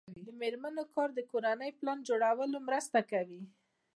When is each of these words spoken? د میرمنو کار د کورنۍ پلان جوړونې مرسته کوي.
د 0.25 0.27
میرمنو 0.41 0.83
کار 0.95 1.09
د 1.15 1.19
کورنۍ 1.31 1.71
پلان 1.79 1.97
جوړونې 2.07 2.59
مرسته 2.67 2.99
کوي. 3.11 3.41